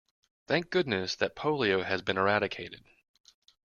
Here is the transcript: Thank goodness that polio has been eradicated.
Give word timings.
Thank 0.47 0.71
goodness 0.71 1.15
that 1.17 1.35
polio 1.35 1.83
has 1.85 2.01
been 2.01 2.17
eradicated. 2.17 2.83